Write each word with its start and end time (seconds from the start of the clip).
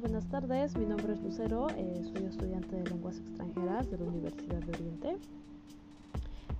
Buenas 0.00 0.28
tardes. 0.28 0.76
Mi 0.76 0.84
nombre 0.84 1.14
es 1.14 1.22
Lucero. 1.22 1.68
Eh, 1.70 2.02
soy 2.12 2.26
estudiante 2.26 2.76
de 2.76 2.84
lenguas 2.90 3.16
extranjeras 3.16 3.90
de 3.90 3.96
la 3.96 4.04
Universidad 4.04 4.58
de 4.58 4.70
Oriente. 4.70 5.16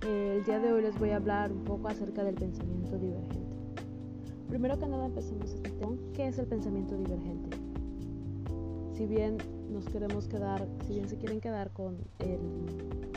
Eh, 0.07 0.37
el 0.37 0.43
día 0.43 0.57
de 0.57 0.73
hoy 0.73 0.81
les 0.81 0.97
voy 0.97 1.11
a 1.11 1.17
hablar 1.17 1.51
un 1.51 1.63
poco 1.63 1.87
acerca 1.87 2.23
del 2.23 2.33
pensamiento 2.33 2.97
divergente. 2.97 3.37
Primero 4.49 4.79
que 4.79 4.87
nada 4.87 5.05
empecemos 5.05 5.51
este 5.51 5.69
tema. 5.69 5.95
¿Qué 6.15 6.27
es 6.27 6.39
el 6.39 6.47
pensamiento 6.47 6.97
divergente? 6.97 7.57
Si 8.93 9.05
bien 9.05 9.37
nos 9.69 9.87
queremos 9.87 10.27
quedar, 10.27 10.67
si 10.87 10.95
bien 10.95 11.07
se 11.07 11.17
quieren 11.17 11.39
quedar 11.39 11.69
con 11.73 11.95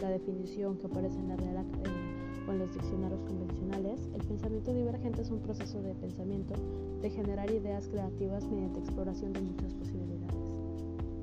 la 0.02 0.11
definición 0.11 0.77
que 0.77 0.87
aparece 0.87 1.19
en 1.19 1.29
la 1.29 1.37
Real 1.37 1.57
Academia 1.57 2.20
en 2.51 2.59
los 2.59 2.73
diccionarios 2.73 3.23
convencionales, 3.23 4.09
el 4.14 4.27
pensamiento 4.27 4.73
divergente 4.73 5.23
es 5.23 5.30
un 5.30 5.41
proceso 5.41 5.80
de 5.83 5.95
pensamiento 5.95 6.55
de 7.01 7.11
generar 7.11 7.51
ideas 7.51 7.88
creativas 7.88 8.45
mediante 8.47 8.80
exploración 8.80 9.33
de 9.33 9.41
muchas 9.41 9.73
posibilidades. 9.75 10.34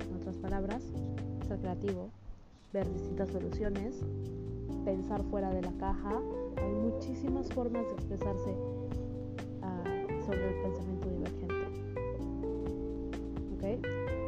En 0.08 0.16
otras 0.16 0.36
palabras, 0.36 0.82
ser 1.46 1.58
creativo, 1.58 2.10
ver 2.72 2.90
distintas 2.92 3.28
soluciones, 3.30 4.00
pensar 4.84 5.22
fuera 5.24 5.50
de 5.50 5.62
la 5.62 5.72
caja. 5.72 6.20
Hay 6.56 6.72
muchísimas 6.72 7.52
formas 7.52 7.86
de 7.86 7.92
expresarse 7.92 8.50
uh, 8.50 10.24
sobre 10.24 10.48
el 10.48 10.62
pensamiento 10.62 11.08
divergente. 11.08 11.54
¿Okay? 13.56 13.82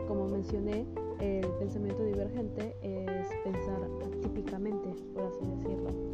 Como 0.07 0.29
mencioné, 0.29 0.87
el 1.21 1.47
pensamiento 1.59 2.03
divergente 2.03 2.75
es 2.83 3.29
pensar 3.45 3.81
atípicamente, 4.07 4.89
por 5.15 5.25
así 5.25 5.45
decirlo, 5.45 6.10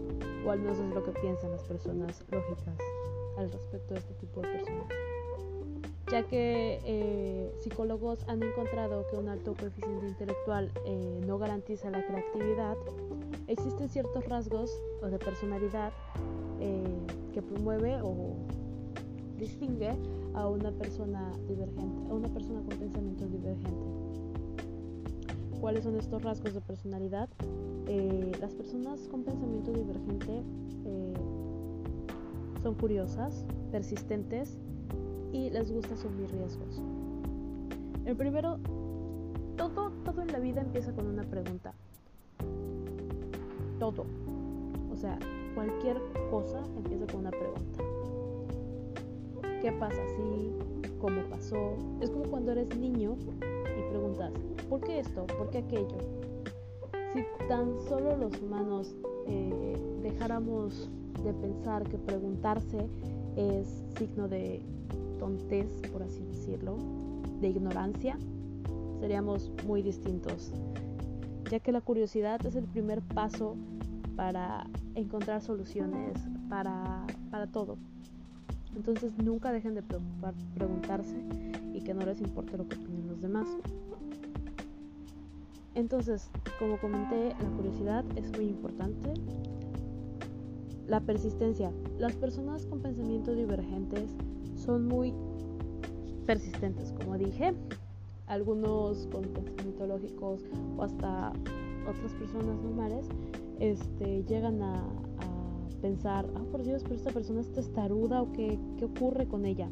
o 0.47 0.51
al 0.51 0.61
menos 0.61 0.79
es 0.79 0.95
lo 0.95 1.05
que 1.05 1.13
piensan 1.13 1.51
las 1.51 1.65
personas 1.65 2.25
lógicas 2.31 2.79
al 3.37 3.51
respecto 3.51 3.95
de 3.95 4.01
este 4.01 4.15
tipo 4.15 4.41
de 4.41 4.49
personas 4.49 4.87
ya 6.11 6.23
que 6.23 6.81
eh, 6.85 7.53
psicólogos 7.59 8.25
han 8.29 8.43
encontrado 8.43 9.07
que 9.11 9.17
un 9.17 9.29
alto 9.29 9.55
coeficiente 9.55 10.07
intelectual 10.07 10.71
eh, 10.85 11.21
no 11.27 11.39
garantiza 11.39 11.91
la 11.91 12.07
creatividad, 12.07 12.77
existen 13.49 13.89
ciertos 13.89 14.25
rasgos 14.27 14.71
o 15.03 15.07
de 15.07 15.19
personalidad 15.19 15.93
eh, 16.61 16.85
que 17.35 17.43
promueve 17.43 17.99
o 18.03 18.37
distingue 19.37 19.91
a 20.35 20.49
una 20.49 20.71
persona 20.71 21.33
divergente, 21.49 22.11
a 22.11 22.15
una 22.15 22.29
persona 22.29 22.61
con 22.61 22.79
pensamiento 22.79 23.27
divergente. 23.27 23.36
¿Cuáles 25.67 25.83
son 25.83 25.97
estos 25.97 26.23
rasgos 26.23 26.55
de 26.55 26.61
personalidad? 26.61 27.29
las 28.41 28.55
personas 28.55 29.09
con 29.09 29.25
pensamiento 29.25 29.73
divergente 29.73 30.45
son 32.63 32.75
curiosas, 32.77 33.45
persistentes, 33.73 34.61
y 35.33 35.51
les 35.51 35.73
gusta 35.73 35.95
asumir 35.95 36.31
riesgos. 36.31 36.81
El 38.05 38.17
primero, 38.17 38.61
todo, 39.57 39.91
todo 40.05 40.23
en 40.23 40.29
la 40.29 40.39
vida 40.39 40.61
empieza 40.61 40.93
con 40.93 41.09
una 41.09 41.25
pregunta. 41.25 41.75
Todo. 43.81 44.07
O 44.93 44.97
sea, 44.97 45.19
cualquier 45.57 46.01
cosa 46.31 46.63
empieza 46.77 47.09
con 47.09 47.23
una 47.23 47.31
pregunta. 47.31 47.83
¿Qué 49.61 49.73
pasa 49.73 50.01
así? 50.01 50.53
¿Cómo 51.01 51.23
pasó? 51.29 51.77
Es 52.01 52.11
como 52.11 52.23
cuando 52.27 52.53
eres 52.53 52.69
niño 52.79 53.17
y 53.77 53.91
preguntas, 53.91 54.33
¿por 54.69 54.81
qué 54.81 55.01
esto? 55.01 55.27
¿Por 55.27 55.51
qué 55.51 55.59
aquello? 55.59 55.99
Si 57.13 57.25
tan 57.49 57.81
solo 57.89 58.17
los 58.17 58.41
humanos 58.41 58.95
eh, 59.27 59.77
dejáramos 60.03 60.89
de 61.25 61.33
pensar 61.33 61.85
que 61.85 61.99
preguntarse 61.99 62.89
es 63.37 63.85
signo 63.99 64.29
de 64.29 64.61
tontez, 65.19 65.69
por 65.93 66.03
así 66.03 66.23
decirlo, 66.25 66.77
de 67.41 67.49
ignorancia, 67.49 68.19
seríamos 69.01 69.51
muy 69.67 69.83
distintos, 69.83 70.53
ya 71.51 71.61
que 71.61 71.73
la 71.73 71.81
curiosidad 71.81 72.45
es 72.47 72.57
el 72.57 72.65
primer 72.65 73.03
paso 73.03 73.57
para 74.17 74.67
encontrar 74.95 75.43
soluciones 75.43 76.19
para, 76.49 77.07
para 77.31 77.47
todo. 77.47 77.77
Entonces 78.75 79.13
nunca 79.23 79.53
dejen 79.53 79.75
de 79.75 79.83
preguntarse 80.55 81.17
y 81.73 81.81
que 81.81 81.95
no 81.95 82.05
les 82.05 82.21
importe 82.21 82.57
lo 82.57 82.69
que 82.69 82.77
opinen 82.77 83.07
los 83.09 83.21
demás. 83.21 83.49
Entonces, 85.77 86.31
como 86.59 86.81
comenté, 86.81 87.29
la 87.39 87.51
curiosidad 87.51 88.03
es 88.17 88.33
muy 88.33 88.47
importante. 88.49 89.13
La 90.89 91.01
persistencia. 91.01 91.71
Las 91.99 92.17
personas 92.17 92.65
con 92.65 92.81
pensamientos 92.81 93.37
divergentes 93.37 94.17
son 94.57 94.89
muy 94.89 95.13
persistentes, 96.25 96.93
como 96.93 97.19
dije. 97.19 97.53
Algunos 98.27 99.07
con 99.09 99.23
pensamientos 99.25 99.87
lógicos 99.87 100.41
o 100.79 100.83
hasta 100.83 101.33
otras 101.87 102.13
personas 102.15 102.57
normales 102.63 103.07
este, 103.61 104.25
llegan 104.25 104.63
a, 104.63 104.83
pensar, 105.83 106.27
ah, 106.35 106.43
por 106.51 106.65
Dios, 106.65 106.83
pero 106.83 106.95
esta 106.95 107.11
persona 107.11 107.43
es 107.43 107.53
testaruda 107.53 108.23
o 108.23 108.33
qué, 108.33 108.59
qué 108.79 108.87
ocurre 108.87 109.29
con 109.29 109.45
ella. 109.45 109.69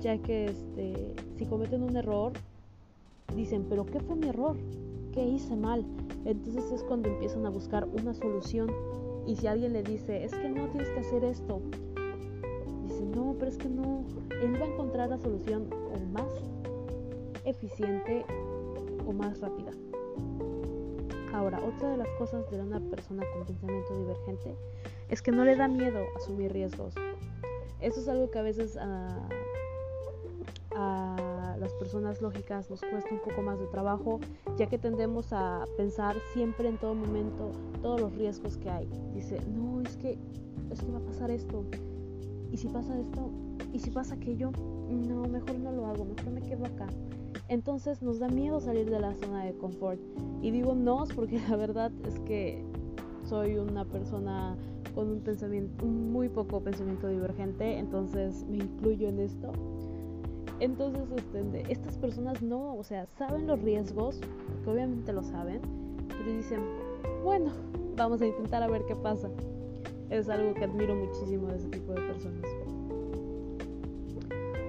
Ya 0.00 0.18
que 0.18 0.44
este, 0.44 1.14
si 1.38 1.46
cometen 1.46 1.82
un 1.82 1.96
error, 1.96 2.34
dicen, 3.34 3.64
pero 3.68 3.86
¿qué 3.86 4.00
fue 4.00 4.16
mi 4.16 4.28
error? 4.28 4.56
¿Qué 5.12 5.24
hice 5.24 5.56
mal? 5.56 5.84
Entonces 6.24 6.70
es 6.72 6.82
cuando 6.84 7.08
empiezan 7.08 7.46
a 7.46 7.50
buscar 7.50 7.86
una 7.86 8.14
solución. 8.14 8.70
Y 9.26 9.36
si 9.36 9.46
alguien 9.46 9.72
le 9.72 9.82
dice, 9.82 10.24
es 10.24 10.32
que 10.32 10.48
no 10.48 10.66
tienes 10.68 10.88
que 10.90 11.00
hacer 11.00 11.24
esto, 11.24 11.60
no, 13.14 13.34
pero 13.38 13.50
es 13.50 13.56
que 13.56 13.68
no, 13.68 14.04
él 14.42 14.60
va 14.60 14.64
a 14.64 14.68
encontrar 14.68 15.10
la 15.10 15.18
solución 15.18 15.68
o 15.72 15.98
más 16.12 16.30
eficiente 17.44 18.24
o 19.06 19.12
más 19.12 19.40
rápida. 19.40 19.72
Ahora, 21.32 21.60
otra 21.64 21.90
de 21.90 21.96
las 21.96 22.08
cosas 22.18 22.50
de 22.50 22.60
una 22.60 22.80
persona 22.80 23.24
con 23.32 23.46
pensamiento 23.46 23.96
divergente 23.96 24.54
es 25.08 25.22
que 25.22 25.32
no 25.32 25.44
le 25.44 25.56
da 25.56 25.68
miedo 25.68 25.98
asumir 26.16 26.52
riesgos. 26.52 26.94
Eso 27.80 28.00
es 28.00 28.08
algo 28.08 28.30
que 28.30 28.38
a 28.38 28.42
veces 28.42 28.74
las 28.74 29.39
personas 31.90 32.22
lógicas 32.22 32.70
nos 32.70 32.80
cuesta 32.82 33.10
un 33.12 33.18
poco 33.18 33.42
más 33.42 33.58
de 33.58 33.66
trabajo, 33.66 34.20
ya 34.56 34.68
que 34.68 34.78
tendemos 34.78 35.32
a 35.32 35.64
pensar 35.76 36.14
siempre 36.32 36.68
en 36.68 36.78
todo 36.78 36.94
momento 36.94 37.50
todos 37.82 38.00
los 38.00 38.14
riesgos 38.14 38.56
que 38.58 38.70
hay. 38.70 38.88
Dice, 39.12 39.40
no, 39.52 39.80
es 39.80 39.96
que, 39.96 40.16
es 40.70 40.80
que 40.80 40.92
va 40.92 40.98
a 40.98 41.02
pasar 41.02 41.32
esto, 41.32 41.64
¿y 42.52 42.58
si 42.58 42.68
pasa 42.68 42.96
esto? 42.96 43.32
¿Y 43.72 43.80
si 43.80 43.90
pasa 43.90 44.14
aquello? 44.14 44.52
No, 44.88 45.24
mejor 45.24 45.58
no 45.58 45.72
lo 45.72 45.86
hago, 45.86 46.04
mejor 46.04 46.30
me 46.30 46.42
quedo 46.42 46.64
acá. 46.64 46.86
Entonces 47.48 48.02
nos 48.02 48.20
da 48.20 48.28
miedo 48.28 48.60
salir 48.60 48.88
de 48.88 49.00
la 49.00 49.12
zona 49.16 49.44
de 49.44 49.54
confort. 49.54 50.00
Y 50.42 50.52
digo 50.52 50.76
no 50.76 51.06
porque 51.16 51.40
la 51.48 51.56
verdad 51.56 51.90
es 52.06 52.20
que 52.20 52.64
soy 53.24 53.56
una 53.56 53.84
persona 53.84 54.56
con 54.94 55.08
un 55.10 55.20
pensamiento, 55.22 55.84
muy 55.84 56.28
poco 56.28 56.60
pensamiento 56.60 57.08
divergente, 57.08 57.78
entonces 57.78 58.46
me 58.48 58.58
incluyo 58.58 59.08
en 59.08 59.18
esto. 59.18 59.52
Entonces, 60.60 61.02
este, 61.16 61.72
estas 61.72 61.96
personas 61.98 62.42
no, 62.42 62.76
o 62.76 62.84
sea, 62.84 63.06
saben 63.18 63.46
los 63.46 63.60
riesgos, 63.60 64.20
porque 64.46 64.70
obviamente 64.70 65.12
lo 65.12 65.22
saben, 65.22 65.60
pero 66.08 66.36
dicen, 66.36 66.60
bueno, 67.24 67.50
vamos 67.96 68.20
a 68.20 68.26
intentar 68.26 68.62
a 68.62 68.68
ver 68.68 68.84
qué 68.86 68.94
pasa 68.94 69.30
es 70.10 70.28
algo 70.28 70.54
que 70.54 70.64
admiro 70.64 70.94
muchísimo 70.94 71.46
de 71.48 71.56
ese 71.56 71.68
tipo 71.68 71.92
de 71.92 72.02
personas. 72.02 72.44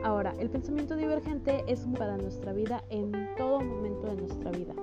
Ahora, 0.04 0.34
el 0.40 0.50
pensamiento 0.50 0.96
divergente 0.96 1.64
es 1.68 1.86
para 1.98 2.18
nuestra 2.18 2.54
vida 2.54 2.84
en 2.90 3.12
todo 3.38 3.62
momento 3.62 4.08
de 4.08 4.16
nuestra 4.16 4.52
vida. 4.52 4.74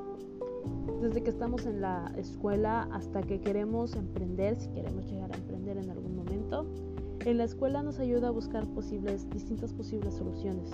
Desde 1.01 1.23
que 1.23 1.31
estamos 1.31 1.67
en 1.67 1.81
la 1.81 2.13
escuela 2.17 2.89
hasta 2.93 3.23
que 3.23 3.41
queremos 3.41 3.95
emprender, 3.95 4.57
si 4.57 4.69
queremos 4.71 5.07
llegar 5.07 5.33
a 5.33 5.37
emprender 5.37 5.77
en 5.79 5.91
algún 5.91 6.17
momento, 6.17 6.67
en 7.25 7.39
la 7.39 7.45
escuela 7.45 7.83
nos 7.83 7.99
ayuda 7.99 8.29
a 8.29 8.31
buscar 8.31 8.67
posibles, 8.69 9.29
distintas 9.31 9.73
posibles 9.73 10.15
soluciones 10.15 10.71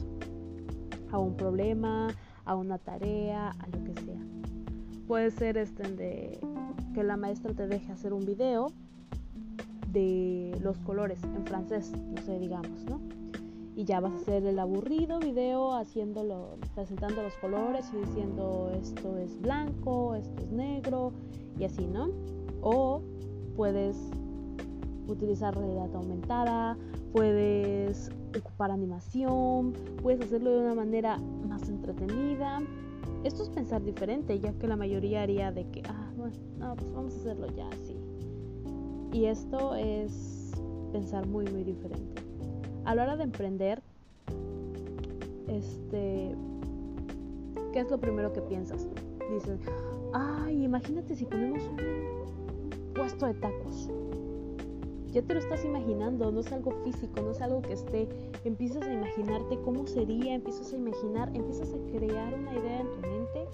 a 1.11 1.19
un 1.19 1.37
problema, 1.37 2.09
a 2.45 2.57
una 2.57 2.79
tarea, 2.79 3.51
a 3.51 3.67
lo 3.69 3.85
que 3.85 4.01
sea. 4.01 4.21
Puede 5.07 5.31
ser 5.31 5.57
este 5.57 5.83
de 5.93 6.41
que 6.95 7.03
la 7.03 7.17
maestra 7.17 7.53
te 7.55 7.67
deje 7.67 7.93
hacer 7.93 8.13
un 8.13 8.25
video 8.25 8.73
de 9.93 10.59
los 10.61 10.77
colores 10.79 11.23
en 11.23 11.47
francés, 11.47 11.93
no 11.93 12.21
sé, 12.23 12.39
digamos, 12.39 12.85
¿no? 12.85 13.01
Y 13.77 13.85
ya 13.85 14.01
vas 14.01 14.13
a 14.13 14.17
hacer 14.17 14.45
el 14.45 14.59
aburrido 14.59 15.19
video 15.19 15.75
haciéndolo, 15.75 16.57
presentando 16.75 17.23
los 17.23 17.35
colores 17.35 17.91
y 17.93 17.97
diciendo 17.99 18.71
esto 18.75 19.17
es 19.19 19.41
blanco, 19.41 20.15
esto 20.15 20.43
es 20.43 20.51
negro 20.53 21.13
y 21.59 21.65
así, 21.65 21.87
¿no? 21.87 22.09
O 22.61 23.03
puedes 23.57 23.97
utilizar 25.09 25.57
realidad 25.57 25.95
aumentada, 25.95 26.77
puedes 27.13 28.11
ocupar 28.39 28.71
animación, 28.71 29.73
puedes 30.03 30.21
hacerlo 30.21 30.51
de 30.51 30.59
una 30.61 30.75
manera 30.75 31.19
más 31.49 31.69
entretenida. 31.69 32.63
Esto 33.23 33.43
es 33.43 33.51
pensar 33.51 33.83
diferente, 33.83 34.39
ya 34.39 34.53
que 34.53 34.67
la 34.67 34.77
mayoría 34.77 35.23
haría 35.23 35.53
de 35.53 35.67
que, 35.71 35.83
ah, 35.89 36.11
bueno, 36.17 36.37
no, 36.59 36.77
pues 36.77 36.93
vamos 36.93 37.15
a 37.15 37.17
hacerlo 37.19 37.47
ya 37.57 37.69
así. 37.69 37.97
Y 39.13 39.27
esto 39.27 39.75
es 39.75 40.53
pensar 40.93 41.27
muy, 41.27 41.47
muy 41.47 41.65
diferente. 41.65 42.23
A 42.85 42.95
la 42.95 43.05
hora 43.05 43.17
de 43.17 43.25
emprender, 43.25 43.83
este, 45.49 46.35
¿qué 47.73 47.81
es 47.81 47.91
lo 47.91 47.99
primero 47.99 48.33
que 48.33 48.41
piensas? 48.43 48.89
Dices, 49.33 49.61
ay, 50.13 50.65
imagínate 50.65 51.15
si 51.15 51.25
ponemos 51.25 51.63
un 51.63 52.95
puesto 52.95 53.27
de 53.27 53.35
tacos. 53.35 53.89
Ya 55.15 55.23
te 55.23 55.33
lo 55.33 55.39
estás 55.39 55.65
imaginando, 55.65 56.33
no 56.33 56.41
es 56.41 56.51
algo 56.51 56.73
físico, 56.83 57.23
no 57.23 57.31
es 57.31 57.41
algo 57.41 57.63
que 57.63 57.75
esté. 57.75 58.09
Empiezas 58.45 58.83
a 58.83 58.93
imaginarte 58.93 59.57
cómo 59.65 59.87
sería, 59.87 60.35
empiezas 60.35 60.73
a 60.73 60.77
imaginar, 60.77 61.31
empiezas 61.37 61.73
a 61.73 61.97
crear 61.97 62.35
una 62.35 62.53
idea 62.53 62.81
en 62.81 62.91
tu 62.91 63.01
mente 63.09 63.47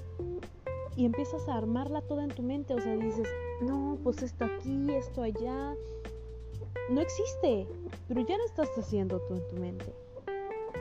y 0.96 1.04
empiezas 1.04 1.46
a 1.50 1.58
armarla 1.58 2.00
toda 2.00 2.24
en 2.24 2.30
tu 2.30 2.42
mente. 2.42 2.72
O 2.72 2.80
sea, 2.80 2.96
dices, 2.96 3.28
no, 3.60 3.98
pues 4.02 4.22
esto 4.22 4.46
aquí, 4.46 4.90
esto 4.90 5.22
allá. 5.22 5.74
No 6.90 7.02
existe, 7.02 7.68
pero 8.08 8.22
ya 8.22 8.38
lo 8.38 8.44
estás 8.46 8.70
haciendo 8.78 9.20
tú 9.28 9.34
en 9.34 9.48
tu 9.48 9.56
mente. 9.56 9.92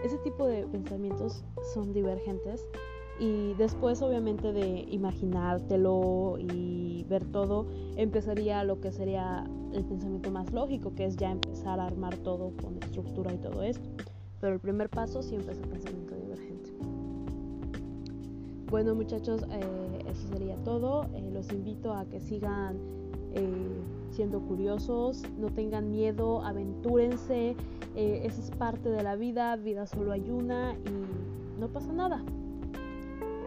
Ese 0.05 0.17
tipo 0.19 0.47
de 0.47 0.63
pensamientos 0.63 1.43
son 1.73 1.91
divergentes 1.91 2.65
y 3.19 3.53
después 3.55 4.01
obviamente 4.01 4.53
de 4.53 4.85
imaginártelo 4.89 6.37
y 6.39 6.78
ver 7.09 7.25
todo, 7.25 7.65
empezaría 7.95 8.63
lo 8.63 8.79
que 8.79 8.91
sería 8.91 9.45
el 9.73 9.83
pensamiento 9.83 10.31
más 10.31 10.51
lógico, 10.53 10.93
que 10.95 11.05
es 11.05 11.17
ya 11.17 11.31
empezar 11.31 11.79
a 11.79 11.85
armar 11.85 12.15
todo 12.17 12.53
con 12.61 12.77
estructura 12.77 13.33
y 13.33 13.37
todo 13.37 13.63
esto. 13.63 13.89
Pero 14.39 14.53
el 14.53 14.59
primer 14.59 14.89
paso 14.89 15.21
siempre 15.21 15.53
es 15.53 15.59
el 15.59 15.67
pensamiento 15.67 16.15
divergente. 16.15 16.71
Bueno 18.69 18.93
muchachos, 18.93 19.43
eh, 19.51 20.03
eso 20.07 20.27
sería 20.27 20.55
todo. 20.63 21.05
Eh, 21.15 21.29
los 21.33 21.51
invito 21.51 21.93
a 21.93 22.05
que 22.05 22.19
sigan 22.19 22.77
eh, 23.33 23.81
siendo 24.11 24.41
curiosos, 24.41 25.23
no 25.39 25.49
tengan 25.49 25.91
miedo, 25.91 26.43
aventúrense. 26.43 27.55
esa 27.95 28.41
es 28.41 28.51
parte 28.51 28.89
de 28.89 29.03
la 29.03 29.15
vida, 29.15 29.55
vida 29.55 29.85
solo 29.87 30.11
hay 30.11 30.29
una 30.29 30.73
y 30.73 31.59
no 31.59 31.67
pasa 31.67 31.91
nada. 31.91 32.23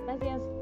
Gracias. 0.05 0.62